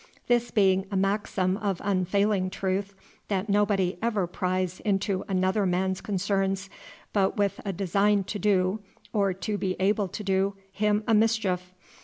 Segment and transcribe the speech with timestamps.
[0.25, 2.95] This being a maxim of unfailing truth,
[3.27, 6.71] that nobody ever pries into another man's concerns
[7.13, 8.79] but with a design to do,
[9.13, 11.75] or to be able to do, him a mischief.